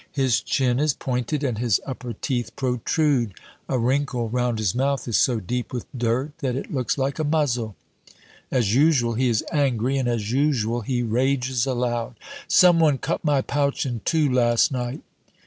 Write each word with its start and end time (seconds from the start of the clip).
His 0.13 0.41
chin 0.41 0.79
is 0.79 0.95
pointed, 0.95 1.43
and 1.43 1.59
his 1.59 1.79
upper 1.85 2.13
teeth 2.13 2.55
protrude. 2.55 3.35
A 3.69 3.77
wrinkle 3.77 4.29
round 4.31 4.57
his 4.57 4.73
mouth 4.73 5.07
is 5.07 5.15
so 5.15 5.39
deep 5.39 5.71
with 5.71 5.85
dirt 5.95 6.33
that 6.39 6.55
it 6.55 6.73
looks 6.73 6.97
like 6.97 7.19
a 7.19 7.23
muzzle. 7.23 7.75
As 8.49 8.73
usual, 8.73 9.13
he 9.13 9.29
is 9.29 9.45
angry, 9.51 9.99
and 9.99 10.09
as 10.09 10.31
usual, 10.31 10.81
he 10.81 11.03
rages 11.03 11.67
aloud. 11.67 12.15
"Some 12.47 12.79
one 12.79 12.97
cut 12.97 13.23
my 13.23 13.41
pouch 13.43 13.85
in 13.85 14.01
two 14.03 14.27
last 14.27 14.71
night!" 14.71 15.03